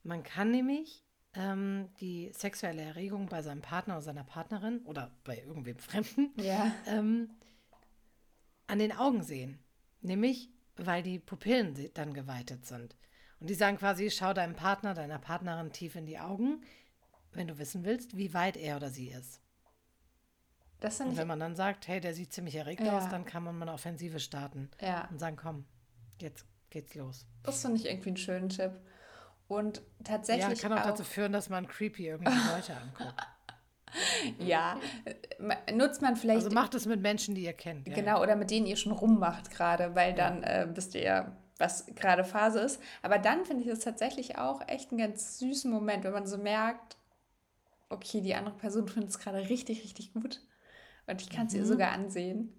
[0.04, 5.38] Man kann nämlich ähm, die sexuelle Erregung bei seinem Partner oder seiner Partnerin oder bei
[5.40, 6.74] irgendwem Fremden Ja.
[6.88, 7.30] ähm,
[8.68, 9.60] an den Augen sehen.
[10.02, 12.96] Nämlich, weil die Pupillen dann geweitet sind.
[13.40, 16.62] Und die sagen quasi, schau deinem Partner, deiner Partnerin tief in die Augen,
[17.34, 19.42] wenn du wissen willst, wie weit er oder sie ist.
[20.80, 22.98] Das Und wenn man dann sagt, hey, der sieht ziemlich erregt Ja.
[22.98, 25.08] aus, dann kann man mal eine Offensive starten Ja.
[25.12, 25.66] und sagen, komm,
[26.20, 27.28] jetzt geht's los.
[27.44, 28.72] Das finde ich irgendwie einen schönen Tipp.
[29.52, 33.22] Und Ja, tatsächlich kann auch, auch, dazu führen, dass man creepy irgendwie Leute anguckt.
[34.40, 34.80] ja,
[35.74, 37.86] nutzt man vielleicht Also macht es mit Menschen, die ihr kennt.
[37.86, 41.38] Ja, Genau, oder mit denen ihr schon rummacht gerade, weil dann äh, wisst ihr ja,
[41.58, 42.82] was gerade Phase ist.
[43.02, 46.38] Aber dann finde ich es tatsächlich auch echt einen ganz süßen Moment, wenn man so
[46.38, 46.96] merkt,
[47.90, 50.40] okay, die andere Person findet es gerade richtig, richtig gut.
[51.08, 52.54] Und ich kann es ihr sogar ansehen.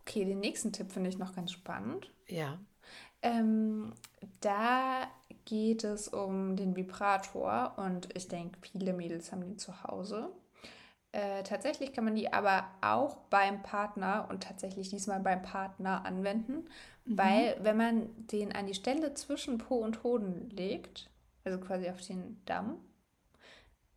[0.00, 2.10] Okay, den nächsten Tipp finde ich noch ganz spannend.
[2.26, 2.58] Ja.
[3.20, 3.92] Ähm,
[4.40, 5.08] da
[5.44, 10.30] geht es um den Vibrator und ich denke, viele Mädels haben den zu Hause.
[11.12, 16.66] Äh, tatsächlich kann man die aber auch beim Partner und tatsächlich diesmal beim Partner anwenden,
[17.04, 21.10] weil wenn man den an die Stelle zwischen Po und Hoden legt,
[21.44, 22.78] also quasi auf den Damm,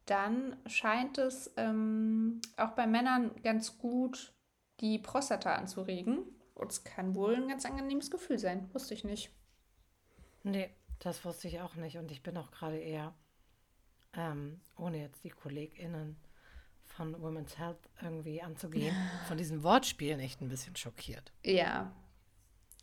[0.05, 4.34] dann scheint es ähm, auch bei Männern ganz gut
[4.81, 6.19] die Prostata anzuregen.
[6.53, 8.69] Und es kann wohl ein ganz angenehmes Gefühl sein.
[8.73, 9.29] Wusste ich nicht.
[10.43, 11.97] Nee, das wusste ich auch nicht.
[11.97, 13.13] Und ich bin auch gerade eher,
[14.13, 16.17] ähm, ohne jetzt die KollegInnen
[16.86, 18.95] von Women's Health irgendwie anzugehen,
[19.27, 21.34] von diesen Wortspielen echt ein bisschen schockiert.
[21.43, 21.91] Ja.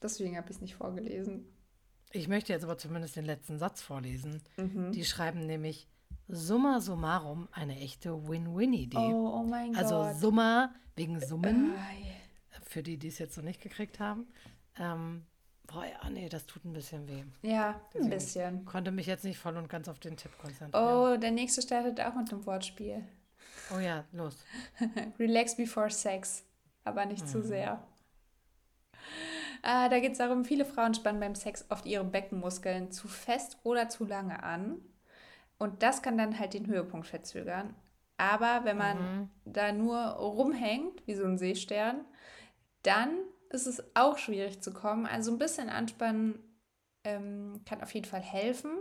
[0.02, 1.46] Deswegen habe ich es nicht vorgelesen.
[2.10, 4.42] Ich möchte jetzt aber zumindest den letzten Satz vorlesen.
[4.56, 4.92] Mhm.
[4.92, 5.88] Die schreiben nämlich
[6.28, 8.96] summa summarum eine echte Win-Win-Idee.
[8.96, 10.16] Oh, oh mein also Gott.
[10.16, 12.14] Summa wegen Summen, Ei.
[12.64, 14.26] für die, die es jetzt noch nicht gekriegt haben.
[14.78, 15.24] Ähm,
[15.66, 17.24] boah, ja, nee, das tut ein bisschen weh.
[17.42, 18.64] Ja, ein Deswegen bisschen.
[18.64, 20.72] Konnte mich jetzt nicht voll und ganz auf den Tipp konzentrieren.
[20.74, 23.04] Oh, der nächste startet auch mit einem Wortspiel.
[23.74, 24.44] Oh ja, los.
[25.18, 26.44] Relax before sex.
[26.84, 27.80] Aber nicht zu sehr.
[29.62, 33.58] Äh, da geht es darum, viele Frauen spannen beim Sex oft ihre Beckenmuskeln zu fest
[33.62, 34.80] oder zu lange an.
[35.58, 37.74] Und das kann dann halt den Höhepunkt verzögern.
[38.16, 39.30] Aber wenn man mhm.
[39.44, 42.04] da nur rumhängt, wie so ein Seestern,
[42.82, 43.10] dann
[43.52, 45.06] ist es auch schwierig zu kommen.
[45.06, 46.38] Also ein bisschen anspannen
[47.04, 48.78] ähm, kann auf jeden Fall helfen.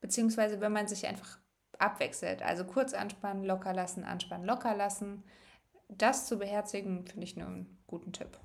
[0.00, 1.38] Beziehungsweise wenn man sich einfach
[1.78, 2.42] abwechselt.
[2.42, 5.24] Also kurz anspannen, locker lassen, anspannen, locker lassen.
[5.88, 8.38] Das zu beherzigen, finde ich nur einen guten Tipp.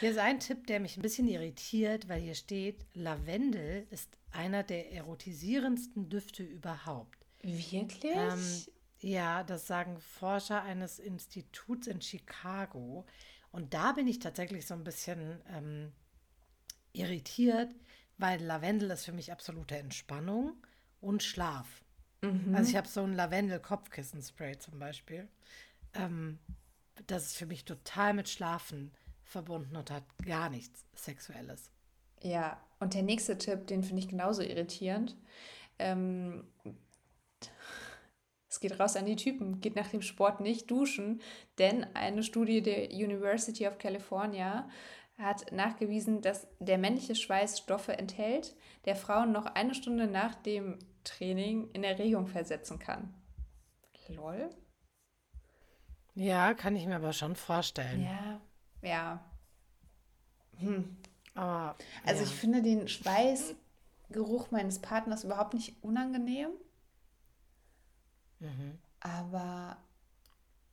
[0.00, 4.62] Hier ist ein Tipp, der mich ein bisschen irritiert, weil hier steht, Lavendel ist einer
[4.62, 7.18] der erotisierendsten Düfte überhaupt.
[7.42, 8.14] Wirklich?
[8.14, 8.64] Ähm,
[9.00, 13.04] ja, das sagen Forscher eines Instituts in Chicago.
[13.52, 15.92] Und da bin ich tatsächlich so ein bisschen ähm,
[16.92, 17.74] irritiert,
[18.18, 20.54] weil Lavendel ist für mich absolute Entspannung
[21.00, 21.82] und Schlaf.
[22.22, 22.54] Mhm.
[22.54, 25.28] Also ich habe so ein Lavendel-Kopfkissenspray zum Beispiel.
[25.94, 26.38] Ähm,
[27.06, 28.90] das ist für mich total mit Schlafen
[29.24, 31.70] verbunden und hat gar nichts Sexuelles.
[32.22, 35.16] Ja, und der nächste Tipp, den finde ich genauso irritierend.
[35.78, 36.44] Ähm,
[38.62, 41.20] geht raus an die Typen, geht nach dem Sport nicht duschen,
[41.58, 44.68] denn eine Studie der University of California
[45.18, 50.78] hat nachgewiesen, dass der männliche Schweiß Stoffe enthält, der Frauen noch eine Stunde nach dem
[51.04, 53.12] Training in Erregung versetzen kann.
[54.08, 54.50] Lol.
[56.14, 58.02] Ja, kann ich mir aber schon vorstellen.
[58.02, 58.40] Ja,
[58.82, 59.24] ja.
[60.58, 60.96] Hm.
[61.34, 62.28] Aber, also ja.
[62.28, 66.50] ich finde den Schweißgeruch meines Partners überhaupt nicht unangenehm.
[68.42, 68.78] Mhm.
[69.00, 69.76] Aber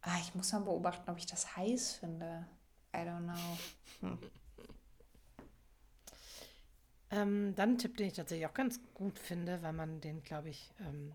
[0.01, 2.45] ah, ich muss mal beobachten, ob ich das heiß finde.
[2.93, 3.57] I don't know.
[4.01, 4.19] Hm.
[7.11, 10.49] Ähm, dann ein Tipp, den ich tatsächlich auch ganz gut finde, weil man den, glaube
[10.49, 11.13] ich, ähm,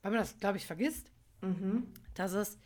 [0.00, 1.92] weil man das, glaube ich, vergisst, mhm.
[2.14, 2.56] dass es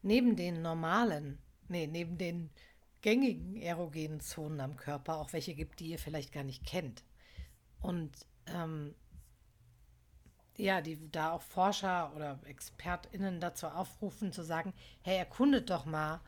[0.00, 2.48] neben den normalen, nee, neben den
[3.02, 7.04] gängigen erogenen Zonen am Körper auch welche gibt, die ihr vielleicht gar nicht kennt.
[7.82, 8.10] Und
[8.46, 8.94] ähm,
[10.56, 16.20] ja, die da auch Forscher oder ExpertInnen dazu aufrufen, zu sagen, hey, erkundet doch mal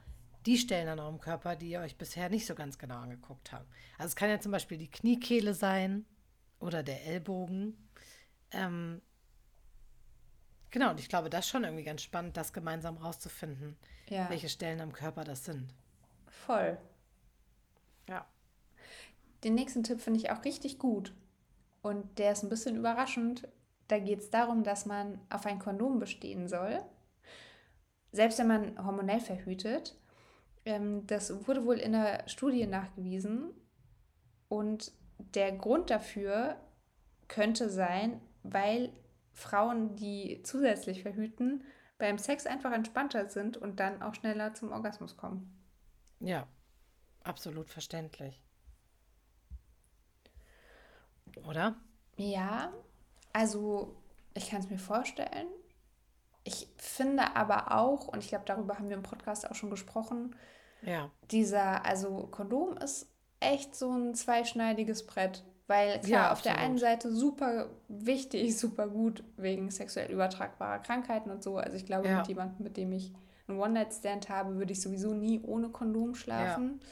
[0.46, 3.66] die Stellen an eurem Körper, die ihr euch bisher nicht so ganz genau angeguckt habt.
[3.98, 6.04] Also es kann ja zum Beispiel die Kniekehle sein
[6.60, 7.76] oder der Ellbogen.
[8.52, 9.02] Ähm,
[10.70, 13.76] genau, und ich glaube, das ist schon irgendwie ganz spannend, das gemeinsam rauszufinden,
[14.08, 14.30] ja.
[14.30, 15.74] welche Stellen am Körper das sind.
[16.28, 16.78] Voll.
[18.08, 18.24] Ja.
[19.42, 21.12] Den nächsten Tipp finde ich auch richtig gut.
[21.82, 23.48] Und der ist ein bisschen überraschend.
[23.88, 26.80] Da geht es darum, dass man auf ein Kondom bestehen soll.
[28.12, 29.96] Selbst wenn man hormonell verhütet
[30.66, 33.54] ähm, das wurde wohl in der Studie nachgewiesen.
[34.48, 36.60] Und der Grund dafür
[37.28, 38.92] könnte sein, weil
[39.32, 41.64] Frauen, die zusätzlich verhüten,
[41.98, 45.64] beim Sex einfach entspannter sind und dann auch schneller zum Orgasmus kommen.
[46.20, 46.46] Ja,
[47.22, 48.42] absolut verständlich.
[51.44, 51.76] Oder?
[52.16, 52.72] Ja,
[53.36, 53.94] also
[54.32, 55.46] ich kann es mir vorstellen.
[56.42, 60.34] Ich finde aber auch, und ich glaube, darüber haben wir im Podcast auch schon gesprochen,
[60.82, 61.10] ja.
[61.30, 65.44] Dieser, also Kondom ist echt so ein zweischneidiges Brett.
[65.66, 71.30] Weil klar, ja, auf der einen Seite super wichtig, super gut wegen sexuell übertragbarer Krankheiten
[71.30, 71.58] und so.
[71.58, 72.18] Also ich glaube, ja.
[72.18, 73.12] mit jemandem, mit dem ich
[73.48, 76.80] einen One-Night-Stand habe, würde ich sowieso nie ohne Kondom schlafen.
[76.80, 76.88] Ja.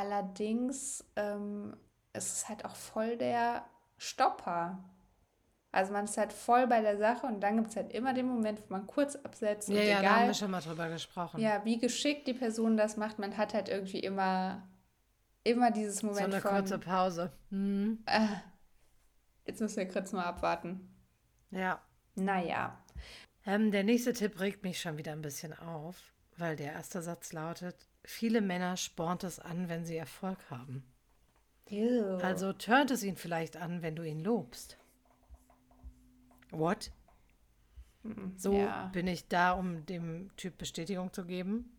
[0.00, 1.76] Allerdings ähm,
[2.14, 3.66] ist es halt auch voll der
[4.02, 4.82] Stopper.
[5.70, 8.26] Also man ist halt voll bei der Sache und dann gibt es halt immer den
[8.26, 9.70] Moment, wo man kurz absetzt.
[9.70, 11.40] Ja, und ja, egal, da haben wir schon mal drüber gesprochen.
[11.40, 14.68] Ja, wie geschickt die Person das macht, man hat halt irgendwie immer,
[15.44, 17.32] immer dieses Moment So eine von, kurze Pause.
[17.48, 18.02] Mhm.
[18.04, 18.26] Äh,
[19.46, 20.94] jetzt müssen wir kurz mal abwarten.
[21.50, 21.80] Ja.
[22.16, 22.78] Naja.
[23.46, 25.96] Ähm, der nächste Tipp regt mich schon wieder ein bisschen auf,
[26.36, 30.91] weil der erste Satz lautet, viele Männer spornt es an, wenn sie Erfolg haben.
[31.72, 32.18] Ew.
[32.18, 34.76] Also turnt es ihn vielleicht an, wenn du ihn lobst.
[36.50, 36.92] What?
[38.36, 38.90] So ja.
[38.92, 41.70] bin ich da, um dem Typ Bestätigung zu geben.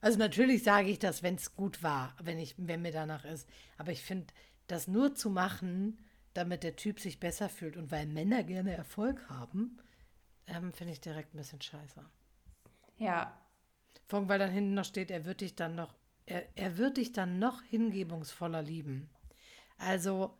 [0.00, 3.48] Also natürlich sage ich das, wenn es gut war, wenn ich, wenn mir danach ist.
[3.76, 4.32] Aber ich finde,
[4.68, 5.98] das nur zu machen,
[6.34, 9.78] damit der Typ sich besser fühlt und weil Männer gerne Erfolg haben,
[10.46, 12.04] ähm, finde ich direkt ein bisschen scheiße.
[12.96, 13.36] Ja.
[14.06, 15.94] Vor allem, weil dann hinten noch steht, er wird dich dann noch,
[16.28, 19.08] er, er wird dich dann noch hingebungsvoller lieben.
[19.78, 20.34] Also,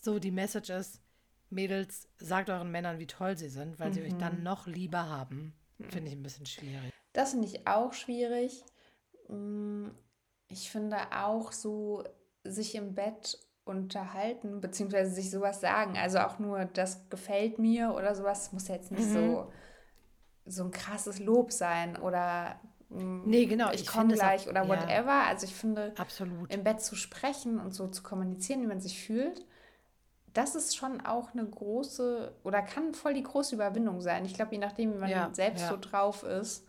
[0.00, 1.00] so die Message ist,
[1.50, 3.94] Mädels, sagt euren Männern, wie toll sie sind, weil mhm.
[3.94, 4.42] sie euch dann mhm.
[4.42, 5.54] noch lieber haben.
[5.90, 6.92] Finde ich ein bisschen schwierig.
[7.12, 8.64] Das finde ich auch schwierig.
[9.28, 9.88] Mm,
[10.48, 12.04] ich finde auch so,
[12.44, 15.96] sich im Bett unterhalten, beziehungsweise sich sowas sagen.
[15.96, 19.12] Also auch nur, das gefällt mir oder sowas, muss jetzt nicht mhm.
[19.12, 19.52] so,
[20.46, 22.60] so ein krasses Lob sein oder
[22.96, 23.70] Nee, genau.
[23.72, 24.68] ich, ich komme gleich auch- oder ja.
[24.68, 25.12] whatever.
[25.26, 26.52] Also ich finde, Absolut.
[26.52, 29.44] im Bett zu sprechen und so zu kommunizieren, wie man sich fühlt,
[30.32, 34.24] das ist schon auch eine große oder kann voll die große Überwindung sein.
[34.24, 35.68] Ich glaube, je nachdem, wie man Ja, selbst ja.
[35.70, 36.66] so drauf ist.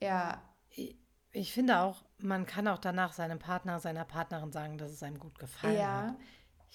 [0.00, 0.96] Ja, Ich,
[1.32, 5.18] ich finde auch, man kann auch danach seinem Partner, seiner Partnerin sagen, dass es einem
[5.18, 6.06] gut gefallen Ja.
[6.08, 6.14] hat.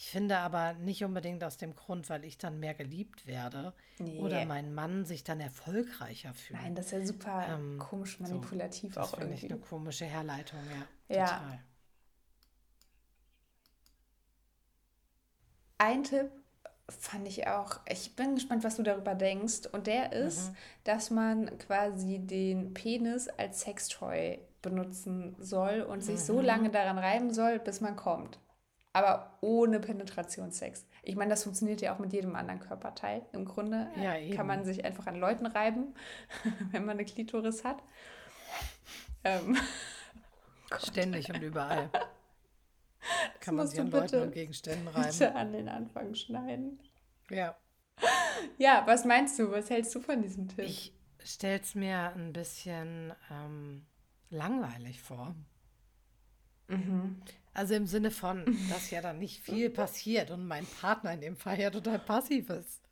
[0.02, 4.18] Ich finde aber nicht unbedingt aus dem Grund, weil ich dann mehr geliebt werde Nee.
[4.22, 6.58] oder mein Mann sich dann erfolgreicher fühlt.
[6.62, 9.56] nein, das ist ja super Ähm, komisch so, manipulativ das auch finde ich irgendwie.
[9.56, 10.62] eine komische Herleitung,
[11.10, 11.16] ja.
[11.18, 11.26] Ja.
[11.26, 11.60] Total.
[15.80, 16.32] Ein Tipp
[16.88, 19.68] fand ich auch, ich bin gespannt, was du darüber denkst.
[19.74, 20.54] Und der ist,
[20.86, 27.34] dass man quasi den Penis als Sextoy benutzen soll und sich so lange daran reiben
[27.34, 28.40] soll, bis man kommt.
[29.00, 30.86] Aber ohne Penetrationssex.
[31.04, 33.22] Ich meine, das funktioniert ja auch mit jedem anderen Körperteil.
[33.32, 35.94] Im Grunde Ja, kann man sich einfach an Leuten reiben,
[36.72, 37.82] wenn man eine Klitoris hat.
[39.24, 39.58] Ähm,
[40.84, 41.90] Ständig und überall.
[43.40, 45.10] Kann man sich an Leuten und Gegenständen reiben.
[45.10, 46.80] bitte an den Anfang schneiden.
[47.30, 47.56] Ja.
[48.58, 49.50] Ja, was meinst du?
[49.52, 50.60] Was hältst du von diesem Tipp?
[50.66, 53.86] Ich stelle es mir ein bisschen ähm,
[54.30, 55.34] langweilig vor.
[56.68, 57.22] Mhm.
[57.60, 61.36] Also im Sinne von, dass ja dann nicht viel passiert und mein Partner in dem
[61.36, 62.88] Fall ja total passiv ist.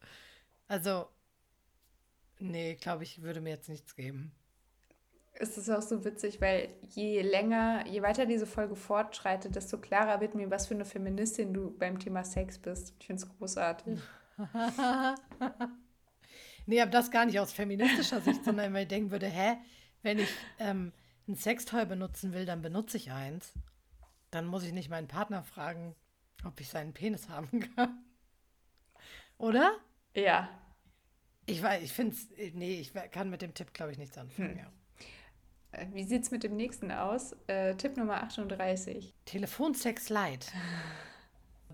[0.68, 1.08] Also,
[2.40, 4.34] nee, glaube ich, würde mir jetzt nichts geben.
[5.36, 10.20] Es ist auch so witzig, weil je länger, je weiter diese Folge fortschreitet, desto klarer
[10.20, 12.94] wird mir, was für eine Feministin du beim Thema Sex bist.
[13.00, 14.00] Ich finde es großartig.
[16.70, 19.56] Nee, aber das gar nicht aus feministischer Sicht, sondern weil ich denken würde, hä,
[20.02, 20.28] wenn ich
[20.60, 20.92] ähm,
[21.26, 23.54] ein Sextoy benutzen will, dann benutze ich eins.
[24.38, 25.96] Dann muss ich nicht meinen Partner fragen,
[26.46, 28.06] ob ich seinen Penis haben kann.
[29.40, 29.76] Oder?
[30.14, 30.48] Ja.
[31.48, 34.60] Ich weiß, ich finde es, nee, ich kann mit dem Tipp, glaube ich, nichts anfangen.
[34.60, 34.72] Ja.
[35.72, 37.36] Äh, Wie sieht es mit dem nächsten aus?
[37.48, 39.16] Äh, Tipp Nummer 38.
[39.26, 40.52] Telefonsex light.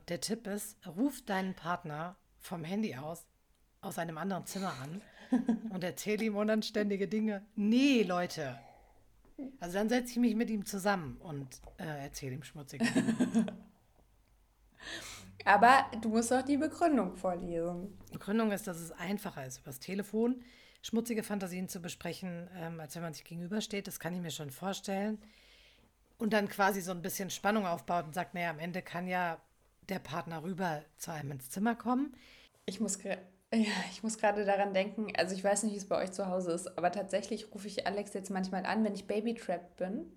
[0.07, 3.27] Der Tipp ist, ruf deinen Partner vom Handy aus,
[3.81, 5.01] aus einem anderen Zimmer an
[5.69, 7.45] und erzähl ihm unanständige Dinge.
[7.55, 8.57] Nee, Leute.
[9.59, 13.45] Also dann setze ich mich mit ihm zusammen und äh, erzähle ihm schmutzige Dinge.
[15.45, 17.97] Aber du musst auch die Begründung vorlesen.
[18.09, 20.43] Die Begründung ist, dass es einfacher ist, übers Telefon
[20.83, 23.87] schmutzige Fantasien zu besprechen, ähm, als wenn man sich gegenübersteht.
[23.87, 25.17] Das kann ich mir schon vorstellen.
[26.17, 29.41] Und dann quasi so ein bisschen Spannung aufbaut und sagt, naja, am Ende kann ja
[29.89, 32.15] der Partner rüber zu einem ins Zimmer kommen.
[32.65, 32.99] Ich muss,
[33.53, 36.27] ja, ich muss gerade daran denken, also ich weiß nicht, wie es bei euch zu
[36.27, 40.11] Hause ist, aber tatsächlich rufe ich Alex jetzt manchmal an, wenn ich babytrapped bin.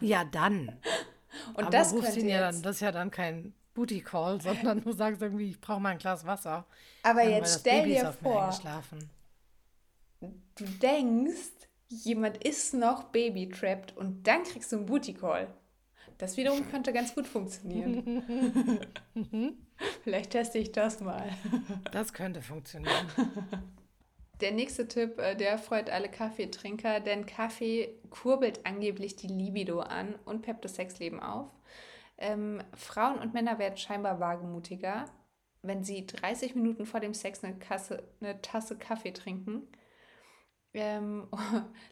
[0.00, 0.78] Ja, dann.
[1.54, 4.40] Und Aber das rufst könnte ihn ja dann, das ist ja dann kein Booty Call,
[4.42, 6.66] sondern du sagst irgendwie, ich brauche mal ein Glas Wasser.
[7.02, 8.52] aber weil jetzt stell Baby dir vor,
[10.20, 15.48] du denkst, jemand ist noch babytrapped und dann kriegst du einen Booty Call.
[16.18, 18.78] Das wiederum könnte ganz gut funktionieren.
[20.04, 21.30] Vielleicht teste ich das mal.
[21.90, 23.10] Das könnte funktionieren.
[24.40, 30.14] Der nächste Tipp, äh, der freut alle Kaffeetrinker, denn Kaffee kurbelt angeblich die Libido an
[30.24, 31.50] und peppt das Sexleben auf.
[32.18, 35.06] Ähm, Frauen und Männer werden scheinbar wagemutiger,
[35.62, 39.68] wenn sie 30 Minuten vor dem Sex eine, Kasse, eine Tasse Kaffee trinken.
[40.72, 41.28] Ähm,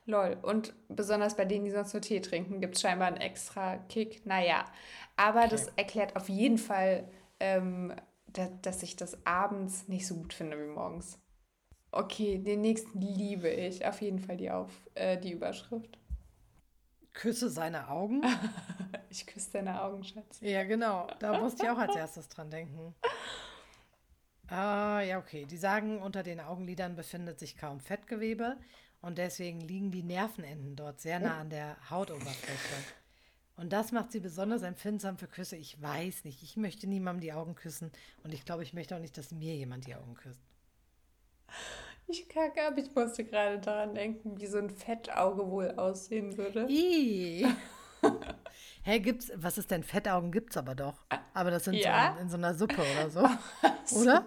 [0.07, 0.37] lol.
[0.43, 4.25] Und besonders bei denen, die sonst nur Tee trinken, gibt es scheinbar einen extra Kick.
[4.25, 4.65] Naja,
[5.17, 5.49] aber Okay.
[5.49, 7.09] das erklärt auf jeden Fall,
[7.41, 7.95] ähm,
[8.27, 11.19] da, dass ich das abends nicht so gut finde wie morgens.
[11.91, 13.87] Okay, den nächsten liebe ich.
[13.87, 15.99] Auf jeden Fall die, auf, äh, die Überschrift.
[17.13, 18.23] Küsse seine Augen.
[19.11, 20.39] Ich küsse deine Augen, Schatz.
[20.43, 21.07] Ja, genau.
[21.19, 22.95] Da musste ich auch als erstes dran denken.
[24.49, 25.47] Ah, ja, okay.
[25.47, 28.59] Die sagen, unter den Augenlidern befindet sich kaum Fettgewebe
[29.01, 32.85] und deswegen liegen die Nervenenden dort sehr nah an der Hautoberfläche.
[33.59, 35.57] Und das macht sie besonders empfindsam für Küsse.
[35.57, 36.43] Ich weiß nicht.
[36.45, 37.91] Ich möchte niemandem die Augen küssen
[38.23, 40.41] und ich glaube, ich möchte auch nicht, dass mir jemand die Augen küsst.
[42.07, 46.67] Ich kacke ab, ich musste gerade daran denken, wie so ein Fettauge wohl aussehen würde.
[48.85, 50.31] Hä, gibt's, was ist denn Fettaugen?
[50.31, 51.05] Gibt's aber doch.
[51.35, 52.13] Aber das sind Ja?
[52.13, 53.29] so in, in so einer Suppe oder so.
[54.01, 54.25] Oder?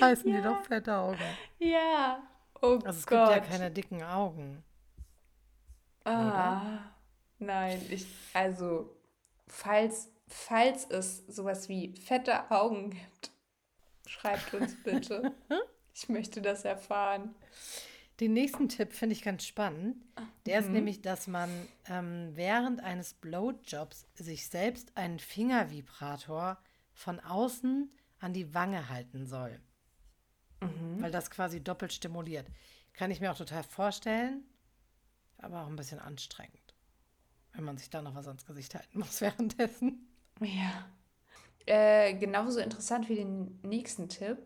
[0.00, 1.18] Heißen die doch Fettaugen.
[1.58, 2.22] Ja.
[2.60, 3.32] Oh Also es Gott.
[3.32, 4.62] gibt ja keine dicken Augen.
[6.04, 6.78] Ah,
[7.40, 8.94] nein, ich, also,
[9.46, 13.30] falls, falls es sowas wie fette Augen gibt,
[14.06, 15.34] schreibt uns bitte.
[15.92, 17.34] Ich möchte das erfahren.
[18.20, 19.96] Den nächsten Tipp finde ich ganz spannend.
[20.46, 21.50] Der ist nämlich, dass man
[21.88, 26.58] ähm, während eines Blowjobs sich selbst einen Fingervibrator
[26.92, 29.60] von außen an die Wange halten soll.
[31.00, 32.46] Weil das quasi doppelt stimuliert.
[32.92, 34.44] Kann ich mir auch total vorstellen.
[35.38, 36.69] aber auch ein bisschen anstrengend,
[37.52, 40.08] wenn man sich da noch was ans Gesicht halten muss währenddessen.
[40.40, 40.86] Ja.
[41.66, 44.38] Äh, genauso interessant wie den nächsten Tipp.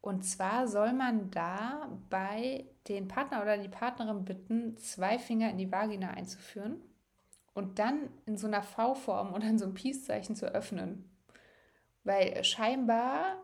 [0.00, 5.58] Und zwar soll man da bei den Partner oder die Partnerin bitten, zwei Finger in
[5.58, 6.80] die Vagina einzuführen
[7.52, 11.10] und dann in so einer V-Form oder in so einem Peace-Zeichen zu öffnen.
[12.04, 13.42] Weil scheinbar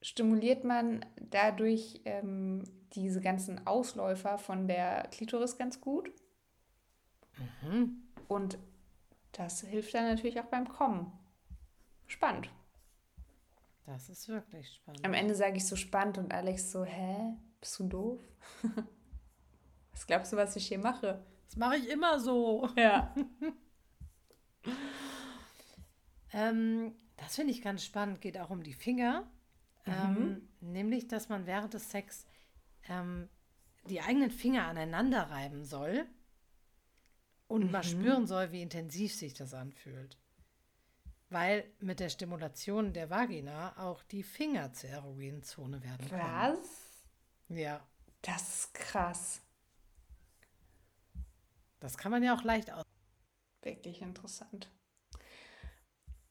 [0.00, 2.64] stimuliert man dadurch ähm,
[2.94, 6.10] diese ganzen Ausläufer von der Klitoris ganz gut.
[7.62, 8.02] Mhm.
[8.28, 8.58] Und
[9.32, 11.12] das hilft dann natürlich auch beim Kommen.
[12.06, 12.50] Spannend.
[13.86, 15.04] Das ist wirklich spannend.
[15.04, 17.34] Am Ende sage ich so spannend und Alex so, hä?
[17.60, 18.20] Bist du doof?
[19.92, 21.24] was glaubst du, was ich hier mache?
[21.46, 22.68] Das mache ich immer so.
[22.76, 23.14] Ja.
[26.32, 28.20] ähm, das finde ich ganz spannend.
[28.20, 29.28] Geht auch um die Finger.
[29.84, 32.26] Ähm, nämlich, dass man während des Sex
[32.88, 33.28] ähm,
[33.88, 36.06] die eigenen Finger aneinander reiben soll
[37.52, 40.18] und mal spüren soll, wie intensiv sich das anfühlt.
[41.28, 46.22] Weil mit der Stimulation der Vagina auch die Finger zur erogenen Zone werden können.
[46.22, 46.58] Was?
[47.48, 47.80] Ja,
[48.22, 49.40] Das ist krass.
[51.80, 52.84] das kann man ja auch leicht aus.
[53.62, 54.70] Wirklich interessant.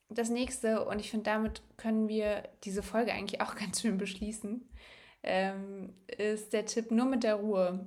[0.09, 4.67] Das nächste, und ich finde, damit können wir diese Folge eigentlich auch ganz schön beschließen,
[5.23, 7.85] ähm, ist der Tipp nur mit der Ruhe.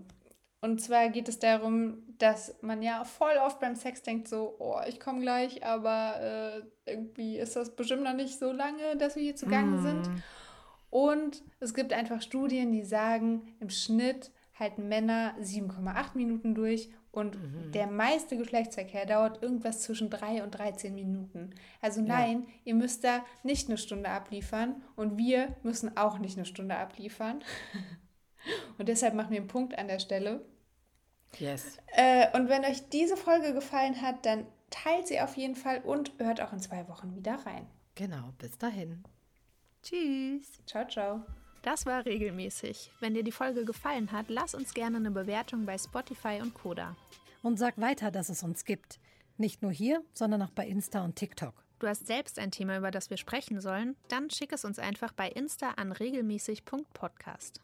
[0.65, 4.81] Und zwar geht es darum, dass man ja voll oft beim Sex denkt, so, oh,
[4.89, 9.23] ich komme gleich, aber äh, irgendwie ist das bestimmt noch nicht so lange, dass wir
[9.23, 10.09] hier zugange sind.
[10.89, 17.37] Und es gibt einfach Studien, die sagen, im Schnitt halten Männer 7,8 Minuten durch und
[17.75, 21.51] der meiste Geschlechtsverkehr dauert irgendwas zwischen 3 und 13 Minuten.
[21.83, 26.47] Also nein, ihr müsst da nicht eine Stunde abliefern und wir müssen auch nicht eine
[26.47, 27.45] Stunde abliefern.
[28.77, 30.45] Und deshalb machen wir einen Punkt an der Stelle.
[31.41, 31.79] Yes.
[31.97, 36.13] Äh, und wenn euch diese Folge gefallen hat, dann teilt sie auf jeden Fall und
[36.19, 37.67] hört auch in zwei Wochen wieder rein.
[37.95, 39.05] Genau, bis dahin.
[39.83, 40.47] Tschüss.
[40.67, 41.25] Ciao, ciao.
[41.63, 42.91] Das war regelmäßig.
[43.01, 46.97] Wenn dir die Folge gefallen hat, lass uns gerne eine Bewertung bei Spotify und Koda.
[47.43, 48.99] Und sag weiter, dass es uns gibt.
[49.37, 51.55] Nicht nur hier, sondern auch bei Insta und TikTok.
[51.79, 53.97] Du hast selbst ein Thema, über das wir sprechen sollen?
[54.09, 57.61] Dann schick es uns einfach bei Insta an regelmäßig.podcast.